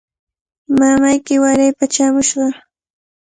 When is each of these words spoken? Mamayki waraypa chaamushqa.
Mamayki 0.79 1.35
waraypa 1.43 1.85
chaamushqa. 1.93 2.45